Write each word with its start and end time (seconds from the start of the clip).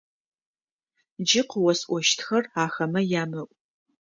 Джы 1.27 1.41
къыосӀощтхэр 1.49 2.43
ахэмэ 2.63 3.01
ямыӀу! 3.21 3.47